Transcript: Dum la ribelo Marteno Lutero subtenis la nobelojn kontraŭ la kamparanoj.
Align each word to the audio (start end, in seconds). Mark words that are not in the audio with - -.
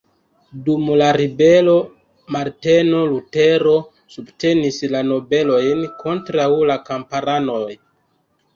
Dum 0.67 0.85
la 1.01 1.09
ribelo 1.19 1.75
Marteno 2.37 3.03
Lutero 3.11 3.75
subtenis 4.15 4.81
la 4.97 5.05
nobelojn 5.13 5.87
kontraŭ 6.03 6.51
la 6.75 6.83
kamparanoj. 6.91 7.63